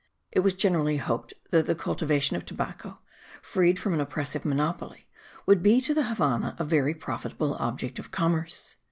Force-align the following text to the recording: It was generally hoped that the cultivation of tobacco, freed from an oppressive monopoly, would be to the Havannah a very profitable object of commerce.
It 0.31 0.39
was 0.39 0.55
generally 0.55 0.97
hoped 0.97 1.31
that 1.51 1.67
the 1.67 1.75
cultivation 1.75 2.35
of 2.35 2.43
tobacco, 2.43 2.97
freed 3.39 3.77
from 3.77 3.93
an 3.93 4.01
oppressive 4.01 4.43
monopoly, 4.43 5.07
would 5.45 5.61
be 5.61 5.79
to 5.79 5.93
the 5.93 6.05
Havannah 6.05 6.55
a 6.57 6.63
very 6.63 6.95
profitable 6.95 7.53
object 7.59 7.99
of 7.99 8.09
commerce. 8.09 8.77